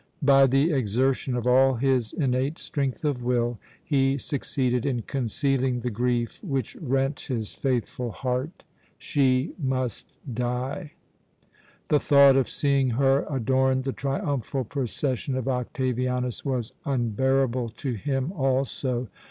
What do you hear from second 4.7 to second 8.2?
in concealing the grief which rent his faithful